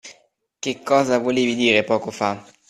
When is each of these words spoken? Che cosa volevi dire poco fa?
Che 0.57 0.81
cosa 0.81 1.19
volevi 1.19 1.53
dire 1.53 1.83
poco 1.83 2.09
fa? 2.09 2.43